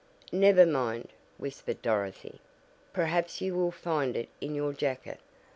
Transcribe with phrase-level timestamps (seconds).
[0.31, 2.41] "Never mind," whispered Dorothy,
[2.91, 5.19] "perhaps you will find it in your jacket.